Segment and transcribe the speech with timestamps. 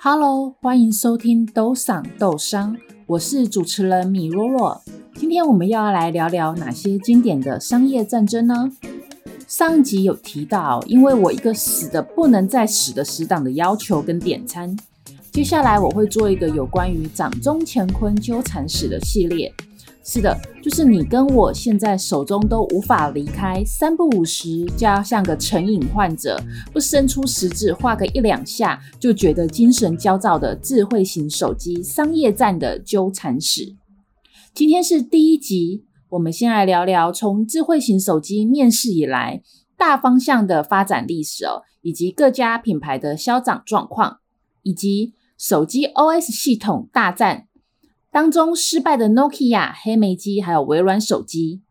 [0.00, 4.80] Hello，欢迎收听斗赏豆商，我是主持人米若若。
[5.16, 8.70] 今天我们又要来聊聊哪些经典的商业战争呢？
[9.48, 14.76] 上集有提到，因为我一个死的不能再死的死党的要求跟点餐，
[15.32, 19.52] 接下来我会做一个有关于掌中乾坤纠缠史的系列。
[20.10, 26.40] 是的，就是你跟我现在手中都无法离开，三不五时就要像个成瘾患者，
[26.72, 33.76] 不伸出食指画个一两下就觉得精神焦躁的智慧型手机商业战的纠缠史。
[34.54, 39.42] 今天是第一集，我们先来聊聊从智慧型手机面世以来
[39.76, 44.20] 大方向的发展历史哦，以及各家品牌的销长状况，
[44.62, 47.47] 以及手机 OS 系统大战。
[48.10, 51.62] 当中失败的 Nokia、黑莓机还有微软手机，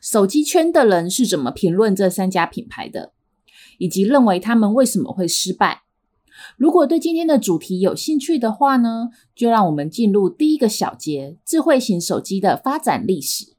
[0.00, 3.12] 手机圈的人是怎么评论这三家品牌的，
[3.78, 5.82] 以及认为他们为什么会失败？
[6.56, 13.54] 如果对今天的主题有兴趣的话呢，就让我们进入第一个小节：智慧型手机的发展历史。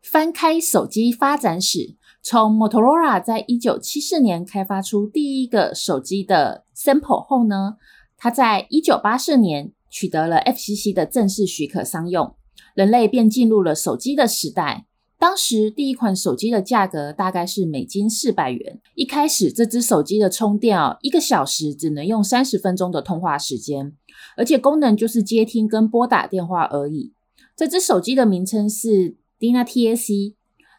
[0.00, 7.76] 翻开手机发展史，从 Motorola 在一九七四年开发出第一个手机的 sample 后呢，
[8.22, 12.36] 它在一九八四年取得了 FCC 的正式许可商用，
[12.74, 14.84] 人类便进入了手机的时代。
[15.18, 18.80] 当时第一款手机的价格大概是美金四百元。
[18.94, 23.94] 一开始这只手机的充电哦，一个小时只能用三十分钟的通话时间，
[24.36, 27.14] 而且功能就是接听跟拨打电话而已。
[27.56, 30.34] 这只手机的名称是 Dyna-TAC，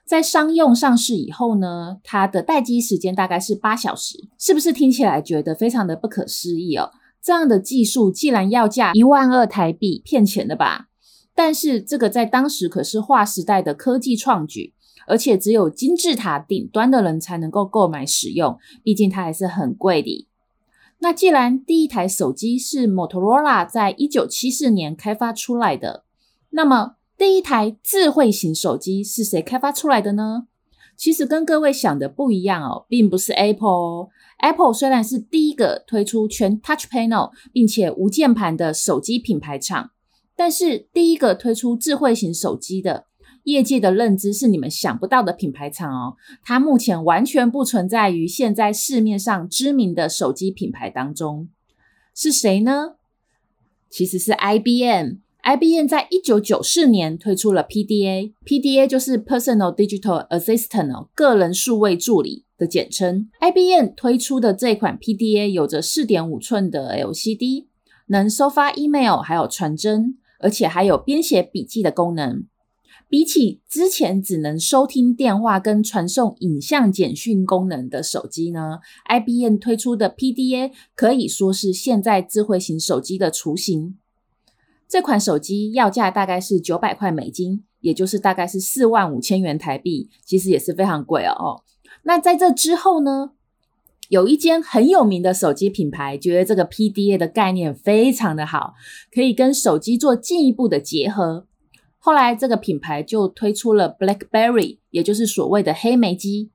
[0.06, 6.92] 在商用上市以后呢，它的待机时间大概是八小时，是不是听起来觉得非常的不可思议哦？
[7.24, 10.88] 这样的技术既然要价一万二台币，骗钱的吧？
[11.36, 14.74] 但是这个在当时可是划时代的科技创举，
[15.08, 20.28] 而且只有金字塔顶端的人才能够购买使用，毕竟它还是很贵的。
[21.00, 26.04] 那既然第一台手机是 Motorola 在一九七四年开发出来的，
[26.52, 30.48] 那么第一台智慧型手机是谁开发出来的呢？
[31.02, 34.10] 其实跟各位想的不一样哦，并不是 Apple 哦。
[34.38, 39.90] Apple 虽然是第一个推出全 Touch Panel 并且无键盘的手机品牌厂，
[40.36, 43.08] 但是第一个推出智慧型手机的
[43.46, 46.18] 业界的认知是你们想不到的品牌厂哦。
[46.44, 51.50] 它目前完全不存在于现在市面上知名的手机品牌当中。
[52.14, 52.98] 是谁呢？
[53.90, 55.16] 其实是 IBM。
[55.44, 63.28] IBM 在一九九四年推出了 PDA，PDA 就是 Personal Digital Assistant 哦，个人数位助理的简称。
[63.40, 67.66] IBM 推出的这款 PDA 有着四点五寸的 LCD，
[68.08, 72.46] 能收发 email，还有传真，而且还有编写笔记的功能。
[73.10, 78.78] 比起之前只能收听电话跟传送影像简讯功能的手机呢
[79.10, 83.98] ，IBM 推出的 PDA 可以说是现在智慧型手机的雏形。
[84.92, 91.64] 这款手机要价大概是九百块美金，也就是大概是四万五千元台币，其实也是非常贵哦。
[92.04, 93.32] 那在这之后呢，
[94.10, 98.74] 有一间很有名的手机品牌觉得这个 PDA 的概念非常的好，
[99.16, 101.46] 可以跟手机做进一步的结合。
[101.98, 106.50] 后来这个品牌就推出了 BlackBerry，也就是所谓的黑莓机。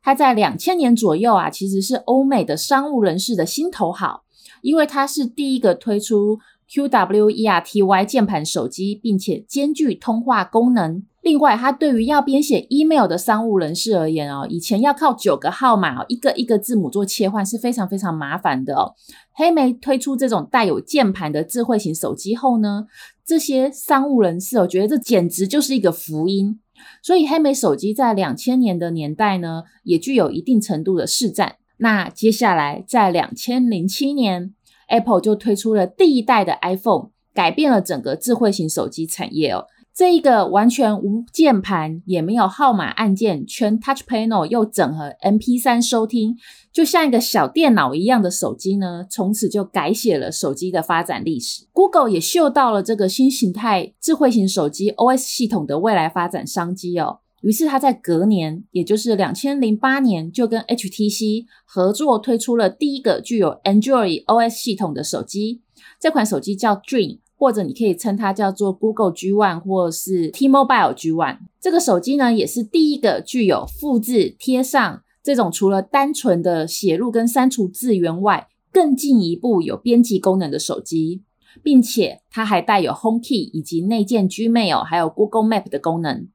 [0.00, 4.22] 它在两千年左右啊，其实是欧美的商务人士的心头好，
[4.62, 6.38] 因为它是第一个推出。
[6.72, 11.02] QWERTY 键盘手机，并且兼具通话功能。
[11.20, 18.94] 另外，它对于要编写 email 的商务人士而言哦，以前要靠九个号码哦，一个一个字母做切换是非常非常麻烦的哦。
[19.32, 22.86] 黑莓推出这种带有键盘的智慧型手机后呢，
[23.26, 26.60] 这些商务人士哦，觉得这简直就是一个福音。
[27.02, 31.56] 所以，黑莓手机在两千年的年代呢，也具有一定程度的市占。
[31.78, 34.54] 那接下来，在两千零七年。
[34.90, 39.64] Apple 就推出了第一代的 iPhone，改变了整个智慧型手机产业哦。
[39.92, 46.36] 这一个完全无键盘，也没有号码按键，全 Touch Panel 又整合 MP3 收听，
[46.72, 51.66] 就像一个小电脑一样的手机呢，从此就改写了手机的发展历史。
[51.72, 57.18] Google 也嗅到了这个新形态智慧型手机 OS 系统的未来发展商机哦。
[57.40, 65.62] 于是他在隔年，也就是两千零八年，就跟 HTC 合作推出了第一个具有 Android OS 系统的手机。
[65.98, 71.38] 这款手机叫 Dream，或者你可以称它叫做 Google G One 或是 T-Mobile G One。
[71.58, 81.22] 这个手机呢，也是第一个具有复制贴上这种除了单纯的写入跟删除字源外，更进一步有编辑功能的手机，
[81.62, 86.28] 并且它还带有 Home Key 以及内建 Gmail 还有 Google Map 的功能。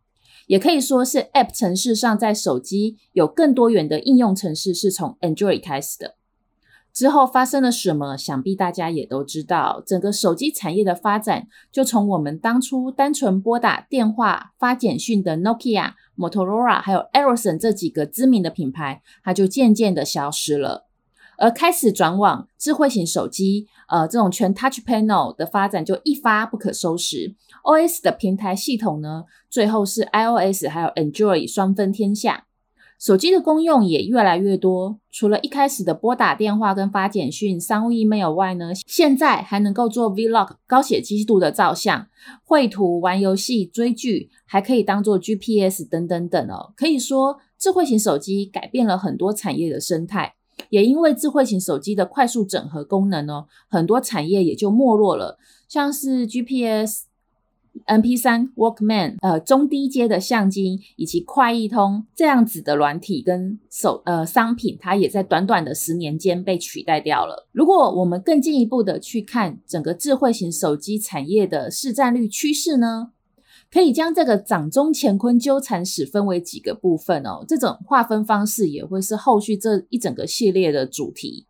[0.47, 6.15] 也可以说是 App 城市上，在手机有更多元的应用城市是从 Android 开始的。
[6.93, 9.83] 之后发生了什么，想必大家也都知道。
[9.85, 20.84] 整个手机产业的发展，就从我们当初单纯拨打电话、发简讯的 Nokia、Motorola，还有 Ericsson 这几个知名的品牌，它就渐渐的消失了，
[21.37, 27.35] 而开始转往智慧型手机，呃，这种全 Touch Panel 的发展就一发不可收拾。
[27.63, 32.45] OS 的平台系统呢，最后是 iOS 还有 Android 双分天下。
[32.97, 42.07] 手机的功用也越来越多，除了一开始的拨打电话跟发简讯、商务 email 外呢，现在还能够做 Vlog 高解析度的照相、
[42.45, 46.71] 绘图、玩游戏、追剧，还可以当做 GPS 等等等哦。
[46.77, 50.34] 可以说，智慧型手机改变了很多产业的生态，
[50.69, 55.37] 也因为智慧型手机的快速整合功能哦，很多产业也就没落了，
[55.67, 57.05] 像是 GPS。
[57.87, 67.49] MP3、Walkman，呃，中低阶的相机以及快易通这样子的软体跟手呃商品，它也在短短的十年间被取代掉了。
[67.51, 73.11] 如果我们更进一步的去看整个智慧型手机产业的市占率趋势呢，
[73.71, 77.43] 可以将这个掌中乾坤纠缠史分为几个部分哦。
[77.47, 81.47] 这种划分方式也会是后续这一整个系列的主题。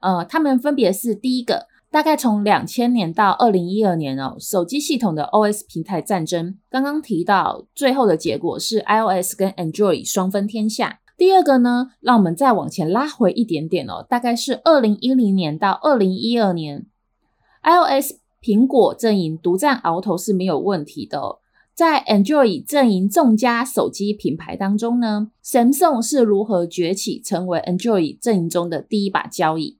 [0.00, 1.66] 呃，它们分别是第一个。
[1.90, 11.00] 大概从两千年到二零一二年哦，手机系统的 OS 平台战争，刚刚提到最后的结果是 iOS 跟 Android 双分天下。
[11.16, 16.84] 第二个呢，让我们再往前拉回一点点哦，大概是二零一零年到二零一二年
[17.62, 21.38] ，iOS 苹果阵营独占鳌头是没有问题的。
[21.74, 29.78] 在 Android 阵营众家手机品牌当中呢，Samsung 是如何崛起成为 Android 阵营中的第一把交椅？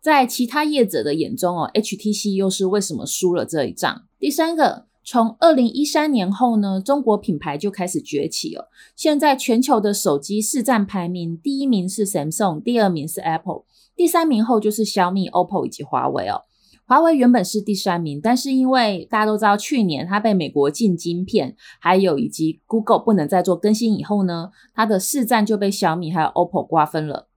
[0.00, 4.02] 在其他业者的眼中哦，HTC 又是为什么输了这一仗？
[4.18, 8.70] 第三个，从二零一三年后呢，中国品牌就开始崛起了。
[8.94, 13.64] 现在全球的手机市占排名，第一名是 Samsung，第二名是 Apple，
[13.96, 16.42] 第三名后就是小米、OPPO 以及华为哦。
[16.90, 27.28] 华为原本是第三名，但是因为大家都知道，去年它被美国禁晶片，还有以及 Google 不能再做更新以后呢，它的市占就被小米还有 OPPO 瓜分了。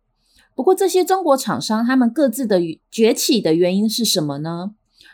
[0.55, 2.59] 不过这些中国厂商，他们各自的
[2.89, 4.71] 崛起的原因是什么呢？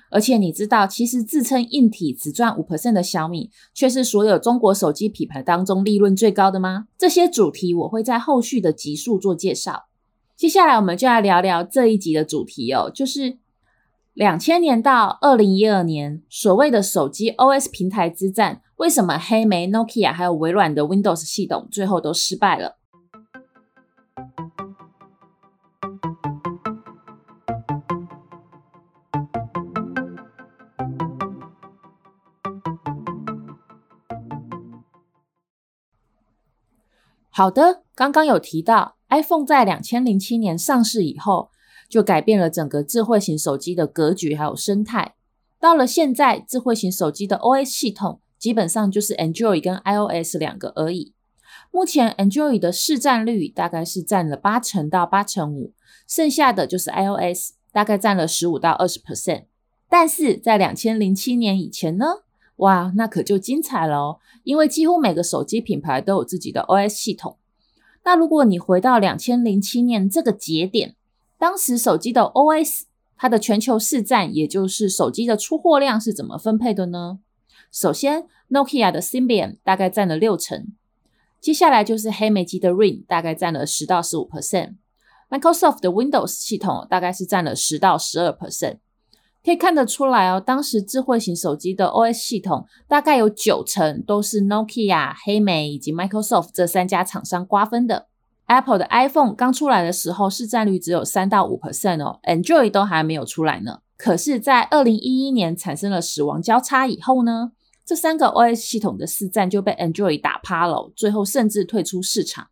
[0.10, 6.88] 而且你知道，其实自称硬体只赚五 percent 的小米，却是所有中国手机品牌当中利润最高的吗？
[6.98, 9.88] 这些主题我会在后续的集数做介绍。
[10.38, 13.38] 接下来我们就来聊聊这一集的主题哦，就是
[14.20, 22.76] 两千年到二零一二年所谓的手机 OS 平台之战，为什么黑莓、Nokia 还有微软的 Windows 系统最后都失败了？
[37.30, 41.52] 好的，刚刚有提到，iPhone 在两千零七年上市以后，
[41.90, 45.16] 就改变了整个智慧型手机的格局还有生态。
[45.60, 51.14] 到了现在，智慧型手机的 OS 系统基本上就是 Android 跟 iOS 两个而已。
[51.72, 55.74] 目前 Android 的市占率大概是占了八成到八成五，
[56.08, 59.46] 剩下的就是 iOS，大概占了十五到二十 percent。
[59.90, 62.06] 但是在两千零七年以前呢？
[62.58, 64.20] 哇，那可就精彩了哦！
[64.44, 67.38] 因为几乎每个手机品牌都有自己的 OS 系统。
[68.04, 70.96] 那如果你回到两千零七年这个节点，
[71.40, 72.82] 当时手机的 OS
[73.18, 77.20] 它的全球市占，也就是手机的出货量是怎么分配的呢？
[77.72, 80.74] 首先，Nokia 的 Symbian 大概占了六成，
[81.40, 88.80] 接下来就是黑莓机的 Ring 大概占了十到十五 percent，Microsoft 的 Windows 系统大概是占了十到十二 percent。
[89.42, 98.09] 可以看得出来哦，当时智慧型手机的 OS 系统大概有九成都是 Nokia、黑莓以及 Microsoft 这三家厂商瓜分的。
[98.50, 103.82] Apple 的 iPhone 刚出来的时候，市占率只有三到五 percent 哦，Android 都还没有出来呢。
[103.96, 107.52] 可是，在二零一一年产生了死亡交叉以后呢，
[107.86, 112.48] 这三个 OS 系统的市占就被 Android 打趴了，最后甚至退出市场。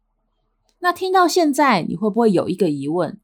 [0.79, 3.19] 那听到现在，你会不会有一个疑问？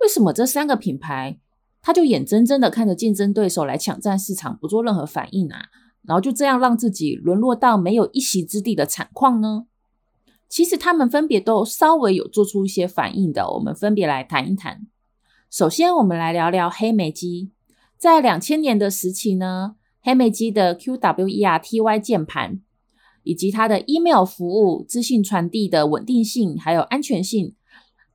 [0.00, 1.38] 为什么这三个品牌？
[1.82, 5.66] 他就眼睁睁的看着竞争对手来抢占市场，不做任何反应啊，
[6.02, 9.66] 然后就这样让自己沦落到没有一席之地的惨况呢？
[10.48, 14.86] 其实他们分别都稍微有做出一些反应的，我们分别来谈一谈。
[15.50, 17.50] 首先，我们来聊聊黑莓机。
[17.98, 22.60] 在两千年的时期呢，黑莓机的 QWERTY 键盘
[23.22, 27.54] 以及它的 email 服务、资讯传递的稳定性还有安全性。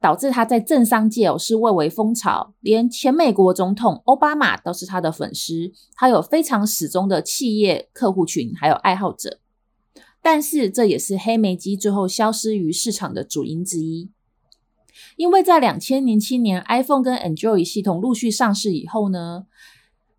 [0.02, 5.72] 导致它在政商界哦是蔚为风潮，连前美国总统奥巴马都是他的粉丝。
[5.94, 9.38] 他有非常始终的企业客户群，还有爱好者。
[10.22, 14.12] 但是这也是黑莓机最后消失于市场的主因之一。
[15.18, 19.46] 因为在两千零七年 iPhone 跟 Android 系统陆续上市以后呢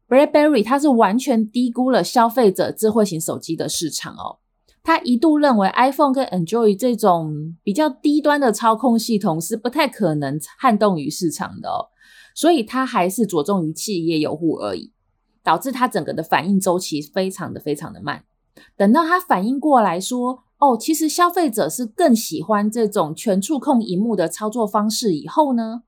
[0.09, 4.39] ，BlackBerry 它是完全低估了消费者智慧型手机的市场哦。
[4.85, 11.87] 他一度认为 iPhone 跟 Android 这种比较低端的操控系统是不太可能撼动于市场的哦，
[12.35, 14.93] 所以他还是着重于企业用户而已，
[15.45, 18.25] 导致他整个的反应周期非常的非常的慢。
[18.77, 25.83] 等到他反应过来说，哦，其实消费者是更喜欢这种全触控荧幕的操作方式以后呢，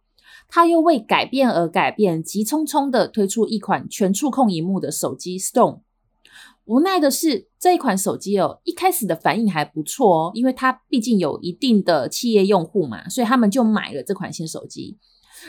[0.49, 5.80] 他又为改变而改变，急匆匆的推出一款全触控荧幕的手机 Stone。
[6.64, 14.97] 无奈的是，这一款手机哦，一开始的反应还不错哦，因为它毕竟有一定的企业用户嘛，所以他们就买了这款新手机。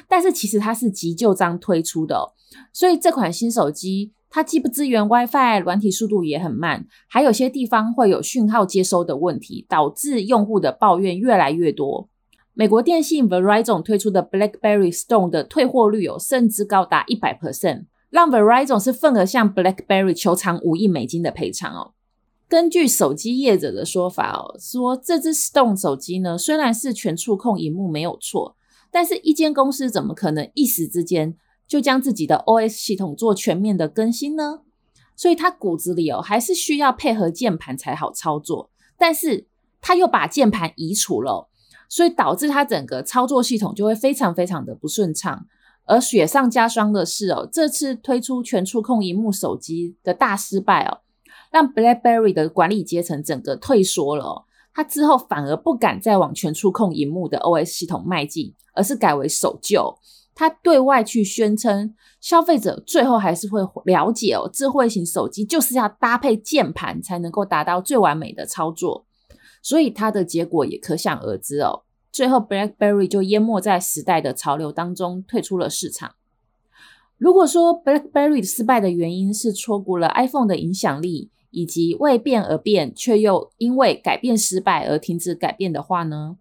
[0.09, 2.33] 但是其实它是急就章推出的，
[2.73, 12.09] 所以这款新手机它既不支援 WiFi，软体速度也很慢，还有些地方会有讯号接收的问题，导致用户的抱怨越来越多。
[12.53, 17.85] 美国电信 Verizon 推出的 BlackBerry Stone 的退货率有，甚至高达一百 percent。
[18.09, 21.91] 让 Verizon 是份额向 BlackBerry 求偿五亿美金的赔偿哦。
[22.47, 28.55] 根据手机业者的说法哦，说这只 Stone 手机呢，虽然是全触控荧幕没有错，
[28.89, 31.35] 但是一间公司怎么可能一时之间
[31.67, 34.61] 就将自己的 OS 系统做全面的更新呢？
[35.15, 38.69] 所以它骨子里哦，还是需要配合键盘才好操作。
[38.97, 39.47] 但是
[39.81, 41.49] 它又把键盘移除了，
[41.87, 45.45] 所以导致它整个操作系统就会非常非常的不顺畅。
[45.85, 51.01] 而雪上加霜的是哦，这次推出全触控萤幕手机的大失败哦，
[51.51, 54.43] 让 BlackBerry 的管理阶层整个退缩了哦。
[54.73, 59.97] 他之后反而不敢再往全触控萤幕的 OS 系统迈进，而是改为守旧。
[60.35, 69.05] 他对外去宣称，消费者最后还是会了解哦，智慧型手机就是要搭配键盘才能够达到最完美的操作。
[69.61, 71.83] 所以它的结果也可想而知哦。
[72.11, 76.15] 最后，BlackBerry 就淹没在时代的潮流当中，退出了市场。
[77.17, 86.37] 如果说 BlackBerry 失败的原因是错估了 iPhone 的影响力，以及为变而变，却又因为改变失败而停止改变的话呢？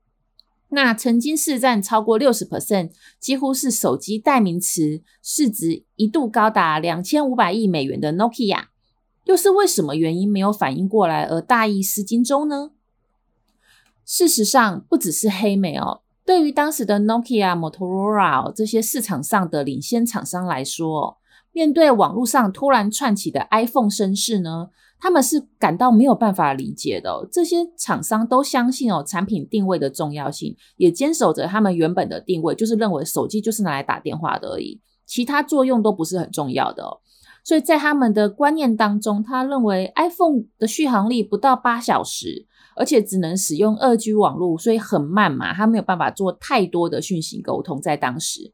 [0.74, 2.90] 那曾经市占超过六十 percent，
[3.20, 8.64] 几乎是手机代名词，市值一度高达两千五百亿美元的 Nokia，
[9.24, 12.72] 又是为什么原因没有反应过来而大意失荆州呢？
[14.04, 16.02] 事实上，不只是黑莓哦。
[16.26, 21.18] 对于当时的 Nokia、Motorola 这些市场上的领先厂商来说，
[21.54, 24.68] 面对网络上突然窜起的 iPhone 声势呢，
[25.00, 27.26] 他们是感到没有办法理解的。
[27.32, 36.84] 这些厂商都相信哦，产品定位的重要性，也坚守着他们原本的定位，就是认为手机就是拿来打电话的而已，其他作用都不是很重要的。
[37.42, 42.46] 所以在他们的观念当中，他认为 iPhone 的续航力不到八小时。
[42.76, 48.52] 而且只能使用二 G 网络，所以很慢嘛，他没有办法做太多的讯息沟通在当时。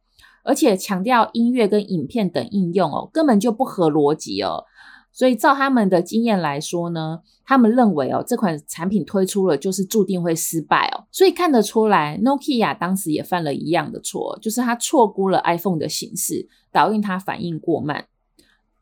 [0.51, 4.65] 而且强调音乐跟影片等应用哦，根本就不合逻辑哦。
[5.13, 11.07] 所以照他们的经验来说呢，他们认为哦，这款产品推出了就是注定会失败哦。
[11.13, 18.07] 所以看得出来，Nokia 当时也犯了一样的错，就是他错估了 iPhone 的形势，导致它反应过慢。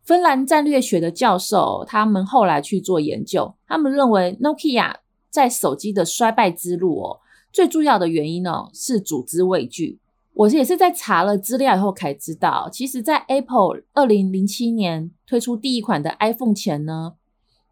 [0.03, 4.95] 芬兰战略学的教授他们后来去做研究，他们认为 Nokia。
[5.31, 7.21] 在手机的衰败之路哦，
[7.53, 10.01] 最重要的原因呢是组织畏惧。
[10.39, 17.15] 我也是在查了资料以后才知道，其实，在 Apple 二零零七年推出第一款的 iPhone 前呢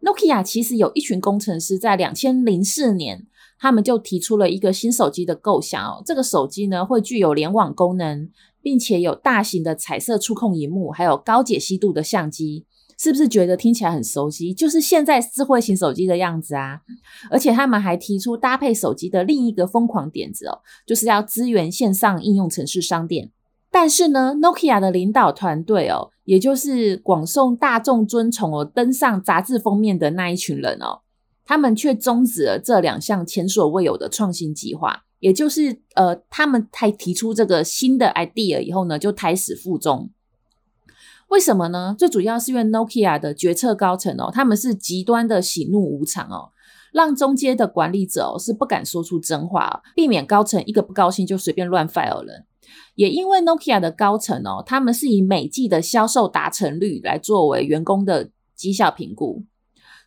[0.01, 3.25] ，Nokia 其实有一群工程师在两千零四年，
[3.57, 6.03] 他们就提出了一个新手机的构想哦。
[6.05, 8.29] 这个手机呢会具有联网功能，
[8.61, 12.65] 并且有大型的彩色触控荧幕，还有高解析度的相机。
[12.97, 14.53] 是不是觉得听起来很熟悉？
[14.53, 16.81] 就是现在智慧型手机的样子啊！
[17.29, 23.31] 而且他们还提出搭配手机的另一个疯狂点子哦，就是要支援线上应用程式商店。
[23.69, 31.01] 但是呢，Nokia 的领导团队哦，也就是广受大众尊崇哦，登上杂志封面的那一群人哦，
[31.45, 35.03] 他们却终止了这两项前所未有的创新计划。
[35.19, 40.09] 也就是呃，他们才提出这个新的 idea 以后呢，就胎死腹中。
[41.29, 41.95] 为什么呢？
[41.97, 46.51] 最主要是因为 Nokia 的决策高层哦，他们是极端的喜怒无常哦，
[46.93, 52.45] 让中阶的管理者哦是不敢说出真话，避免高层一个不高兴就随便乱 fire 人。
[52.95, 59.43] 也因为 Nokia 的高层哦，他们是以每季的销售达成率来作为员工的绩效评估，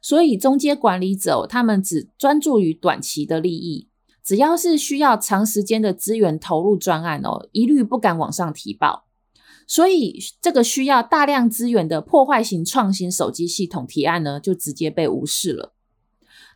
[0.02, 3.88] 所以中间管理者哦，他们只专注于短期的利益，
[4.24, 9.04] 只要是需要长时间的资源投入专案哦，一律不敢往上提报。
[9.70, 15.72] 所以，这个需要大量资源的破坏型创新手机系统提案呢，就直接被无视了。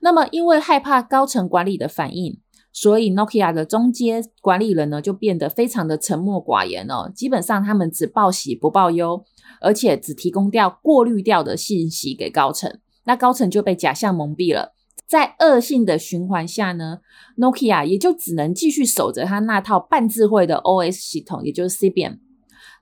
[0.00, 2.40] 那么，因为害怕高层管理的反应，
[2.72, 9.24] 所以 Nokia 的中阶管理人呢就变得非常的沉默寡言哦，基本上他们只报喜不报忧，
[9.60, 14.74] 而且只提供掉过滤掉的信息给高层，那高层就被假象蒙蔽了。
[15.06, 16.98] 在恶性的循环下呢
[17.38, 22.23] ，Nokia 也就只能继续守着他那套半智慧的 OS 系统，也就是 Symbian。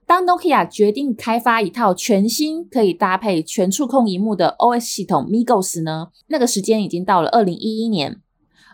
[0.05, 8.21] 当 Nokia 决定开发一套全新可以搭配全触控荧幕的 OS 系统 MiGOS 呢，那个时间已经到了二零一一年，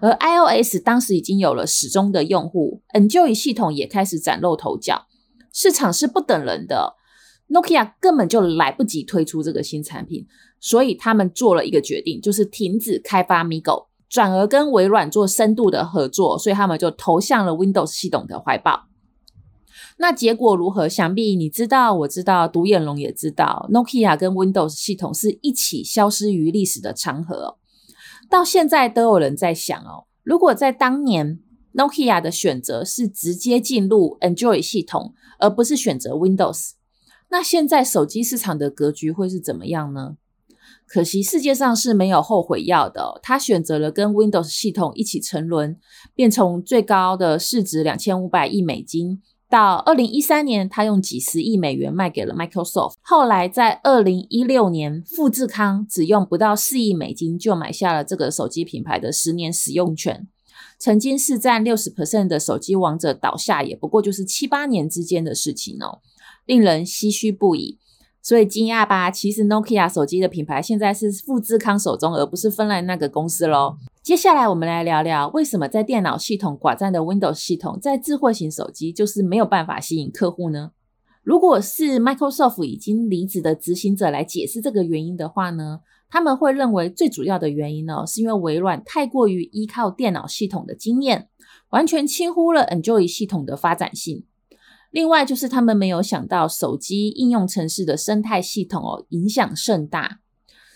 [0.02, 5.06] 而 iOS 当时已经有了始终的用户，Android 系统也开始崭露头角，
[5.54, 6.96] 市场是不等人的
[7.50, 10.26] ，Nokia 根本就来不及推出这个新产品。
[10.60, 16.38] 所以他们做了一个决定，就是停止开发 MiGo，转而跟微软做深度的合作。
[16.38, 18.89] 所以他们就投向了 Windows 系统的怀抱。
[20.02, 20.88] 那结果如何？
[20.88, 27.58] 想必你知道，我知道，独眼龙也知道，Nokia 跟 Windows 系统是一起消失于历史的长河。
[28.30, 31.40] 到现在都有人在想哦，如果在当年
[31.74, 36.72] Nokia 的选择是直接进入 Android 系统，而不是选择 Windows，
[37.30, 40.16] 那现在手机市场的格局会是怎么样呢？
[40.88, 45.78] 可惜世界上是没有后悔药的哦，他选择了跟 Windows 系统一起沉沦，
[46.16, 60.28] 便从最高的市值两千五百亿美金，到二零一三年他用几十亿美元卖给了 Microsoft，后来在二零一六年，富士康只用不到四亿美金就买下了这个手机品牌的十年使用权，
[60.78, 66.00] 曾经是占六十 percent 的手机王者倒下，也不过就是七八年之间的事情哦，
[66.46, 67.80] 令人唏嘘不已。
[68.22, 69.10] 所以惊讶吧？
[69.10, 73.78] 其实 Nokia 手机的品牌现在是富士康手中，而不是芬兰那个公司喽。
[74.10, 80.72] 接下来我们来聊聊，为什么在电脑系统寡占的 Windows 系统，在智慧型手机就是没有办法吸引客户呢？
[81.22, 91.30] 如果是 Microsoft 已经离职的执行者来解释这个原因的话呢，他们会认为最主要的原因呢，是因为微软太过于依靠电脑系统的经验，
[91.70, 94.26] 完全轻忽了 Android 系统的发展性。
[94.90, 100.22] 另外就是他们没有想到手机应用程式的生态系统哦，影响甚大。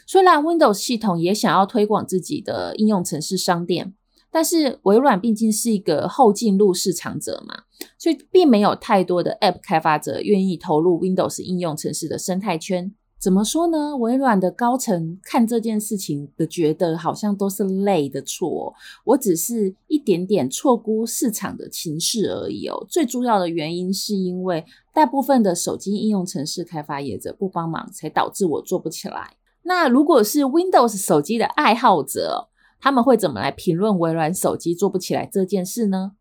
[0.06, 3.94] 虽然 Windows 系统也想要推广自己的应用程式商店，
[4.32, 7.64] 但是微软毕竟是一个后进入市场者嘛，
[7.98, 12.94] 所以并没有太多的 App 开发者愿意投入 Windows 应用程式的生态圈。
[13.20, 13.96] 怎么说呢？
[13.96, 18.74] 微软的高层看这件事情的，觉得好像都是累的错。
[19.06, 22.86] 我只是一点点错估市场的情势而已哦。
[22.90, 29.38] 最重要的原因是因为大部分的手机应用程式开发业者不帮忙，才导致我做不起来。
[29.64, 32.50] 那如果是 Windows 手机的爱好者，
[32.80, 36.12] 他们会怎么来评论微软手机做不起来这件事呢？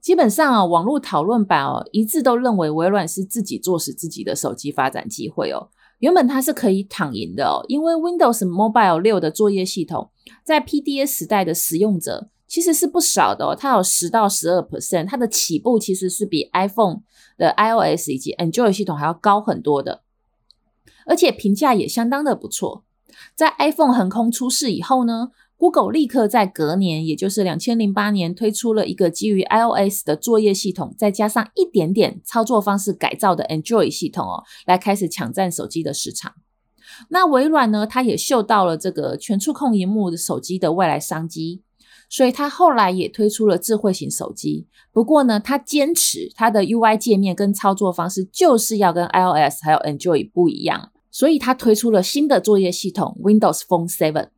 [0.00, 5.70] 基本上啊，网络讨论版哦，一致都认为微软是自己坐死自己的手机发展机会哦。
[5.98, 10.10] 原本它是可以躺赢的哦，因为 Windows Mobile 六的作业系统
[10.44, 17.00] 在 PDA 时代的使用者其实是不少的哦，它有十到十二 percent，它的起步其实是比 iPhone
[17.36, 20.02] 的 iOS 以及 Android 系统还要高很多的，
[21.08, 22.84] 而且评价也相当的不错。
[23.34, 36.34] 在 iPhone 横空出世以后呢，Google 立刻在隔年，也就是两千零八年，推出了一个基于 iOS 的作业系统，再加上一点点操作方式改造的 Android 系统哦，来开始抢占手机的市场。
[37.10, 41.62] 那微软呢，它也嗅到了这个全触控荧幕的手机的未来商机，
[42.08, 44.68] 所以它后来也推出了智慧型手机。
[44.92, 54.28] 不过呢，它坚持它的 UI 界面跟操作方式就是要跟 iOS 还有 Android 不一样，所以它推出了新的作业系统 Windows Phone 7。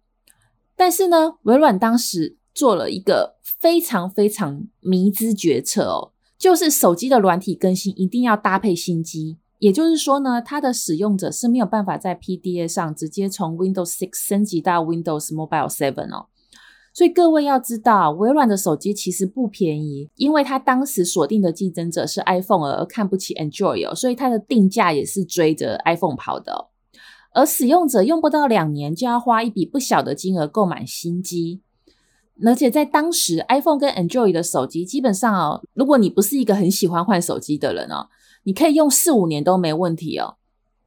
[0.76, 16.26] 但是呢，微软当时做了一个非常非常迷之决策哦，就是手机的软体更新一定要搭配新机，也就是说呢，它的使用者是没有办法在 PDA 上直接从 Windows 6升级到 Windows Mobile 7哦。
[16.92, 26.66] 所以各位要知道，微软的手机其实不便宜，因为它当时锁定的竞争者是 iPhone 而看不起 Android 哦，所以它的定价也是追着 iPhone 跑的。
[27.32, 31.60] 而使用者用不到两年就要花一笔不小的金额购买新机，
[32.44, 38.08] 而且在当时，iPhone 跟 Android 的手机基本上哦，如果你不是一个很喜欢换手机的人哦，
[38.42, 40.38] 你可以用四五年都没问题哦。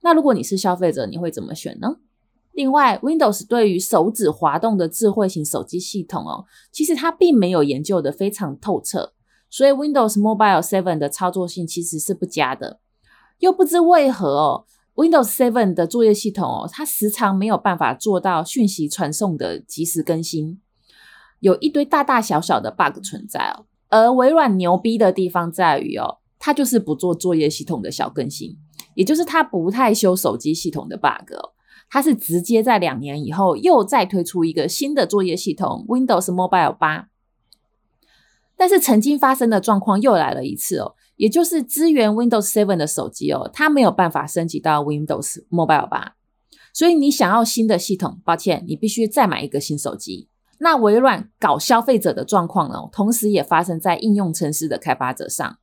[0.01, 1.95] 那如果你是消费者，你会怎么选呢？
[2.53, 9.13] 另外，Windows 对于手指滑动的智慧型手机系统哦，其实它并没有研究得非常透彻，
[9.49, 12.79] 所以 Windows Mobile 7的操作性其实是不佳的，
[13.39, 14.65] 又不知为何哦。
[14.95, 20.61] Windows 7的作业系统哦，它时常没有办法做到讯息传送的即时更新，
[21.39, 23.65] 有一堆大大小小的 bug 存在哦。
[23.89, 28.55] 而微软牛逼的地方在于哦，它就是不做作业系统的小更新，
[28.93, 31.33] 也就是它不太修手机系统的 bug，
[31.93, 37.06] 它是直接在两年以后又再推出一个新的作业系统 Windows Mobile 8。
[38.58, 46.13] 但是曾经发生的状况又来了一次哦，也就是支援 Windows 7的手机哦，它没有办法升级到 Windows Mobile 8，
[46.73, 50.27] 所以你想要新的系统，抱歉，你必须再买一个新手机。
[50.58, 55.60] 那微软搞消费者的状况呢，同时也发生在应用程式的开发者上。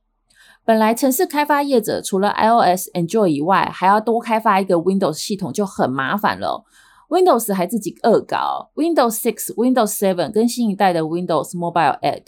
[0.71, 6.63] 本来城市开发业者除了 iOS、Android 以外，还要多开发一个 Windows 系统就很麻烦了。
[7.09, 12.21] Windows 还自己恶搞 Windows 6、Windows 7跟新一代的 Windows Mobile 8，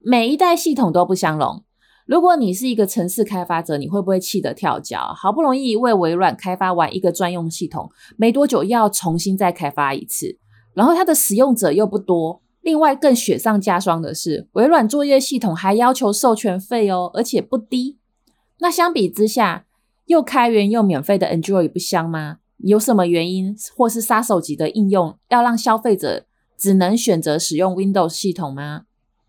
[0.00, 1.62] 每一代系统都不相容。
[2.04, 5.14] 如果你是一个城市开发者，你会不会气得跳脚？
[5.16, 10.36] 好不容易为微软开发完一个专用系统，没多久又要重新再开发一次，
[10.74, 12.42] 然后它的使用者又不多。
[12.62, 17.98] 另外更雪上加霜的是，微软作业系统还要求授权费哦，而且不低。
[18.58, 19.66] 那相比之下，
[20.06, 22.38] 又开源又免费的 Android 不香吗？
[22.58, 26.24] 有什么原因，或是杀手级的应用，要让消费者
[26.56, 28.82] 只能选择使用 Windows 系统吗？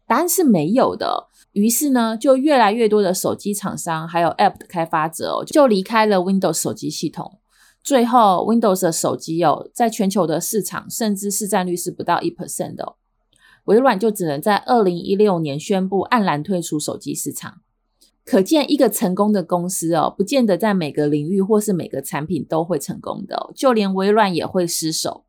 [0.06, 1.30] 答案是没有的。
[1.54, 7.40] 于是呢，就越来越多的手机厂商还有 App 的开发者哦，就离开了 Windows 手机系统。
[7.84, 12.96] 最后，Windows 的手机哦，在全球的市场甚至市占率是不到一 percent 的。
[13.66, 17.62] 微软就只能在二零一六年宣布黯然退出手机市场。
[18.26, 25.26] 可见，一个成功的公司哦，不见得在每个领域或是每个产品都会成功的，就连微软也会失手。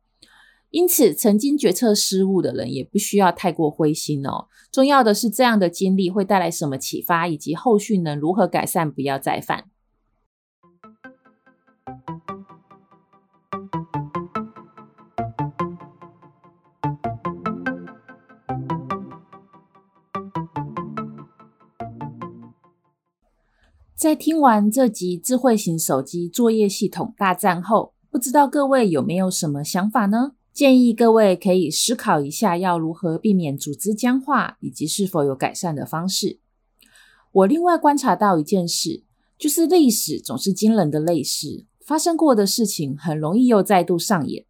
[0.69, 4.47] 因此，曾经决策失误的人也不需要太过灰心哦。
[4.71, 9.65] 重要的是，这样的经历会带来什么启发，以及后续能如何改善，不要再犯。
[24.05, 30.33] 在听完这集智慧型手机作业系统大战后，不知道各位有没有什么想法呢？
[30.53, 36.37] 建议各位可以思考一下，要如何避免组织僵化，以及是否有改善的方式。
[37.31, 39.01] 我另外观察到一件事，
[39.39, 44.45] 就是历史总是惊人的类似，发生过的事情很容易又再度上演。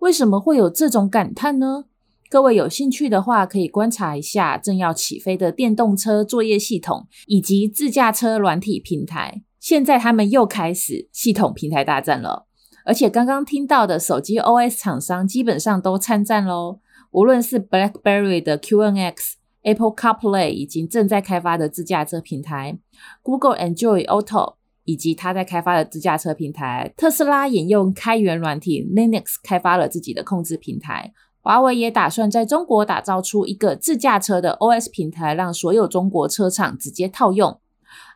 [0.00, 1.86] 为什么会有这种感叹呢？
[2.30, 9.42] 各位有兴趣的话，可以观察一下正要起飞的电动车作业系统以及自驾车软体平台。
[9.58, 12.46] 现在他们又开始系统平台大战了，
[12.84, 16.78] 而且刚刚听到的手机 OS 厂商基本上都参战喽。
[17.10, 22.78] 无论是 BlackBerry 的 QNX、Apple CarPlay 以及正在开发的自驾车平台
[23.22, 31.12] ，Google Android Auto 以及他在开发的自驾车平台，特斯拉引用开源软体 Linux 开发了自己的控制平台。
[31.42, 37.58] 华为也打算在中国打造出一个自驾车的 OS 平台，让所有中国车厂直接套用。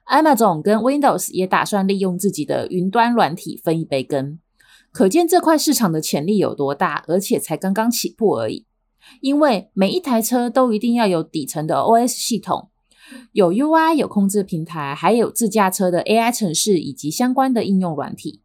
[0.06, 4.38] Amazon 跟 Windows 也打算利用自己的云端软体分一杯羹，
[4.92, 8.66] 可见这块市场的潜力有多大，而且才刚刚起步而已。
[9.22, 12.68] 因为每一台车都一定要有底层的 OS 系统，
[13.32, 18.42] 有 UI、有控制平台，还有自驾车的 AI 程式以及相关的应用软体。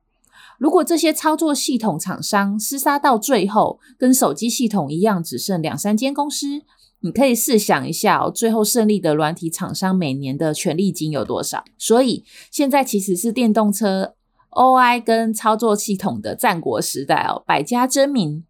[0.59, 6.61] 如果这些操作系统厂商厮杀到最后，跟手机系统一样，只剩两三间公司，
[6.99, 11.63] 你可以试想一下哦，最后胜利的软体厂商每年的权利金有多少？
[11.77, 14.15] 所以现在其实是电动车
[14.51, 18.43] OI 跟操作系统的战国时代哦，百家争鸣。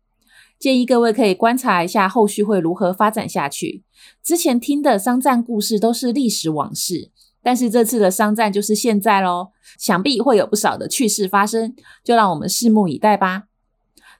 [0.58, 3.84] 建议各位可以观察一下后续会如何发展下去。
[4.22, 7.12] 之前听的商战故事都是历史往事。
[7.50, 13.46] 但是这次的商战就是现在喽，想必会有不少的趣事发生，就让我们拭目以待吧。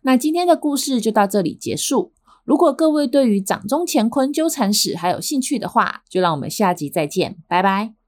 [0.02, 2.12] 那今天的故事就到这里结束。
[2.44, 7.99] 如果各位对于掌中乾坤纠缠史还有兴趣的话，就让我们下集再见，拜拜。